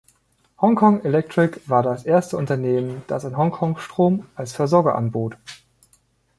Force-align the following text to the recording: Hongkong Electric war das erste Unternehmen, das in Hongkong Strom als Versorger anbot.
Hongkong 0.59 1.05
Electric 1.05 1.59
war 1.69 1.83
das 1.83 2.05
erste 2.05 2.35
Unternehmen, 2.35 3.03
das 3.05 3.23
in 3.23 3.37
Hongkong 3.37 3.77
Strom 3.77 4.25
als 4.33 4.51
Versorger 4.51 4.95
anbot. 4.95 5.37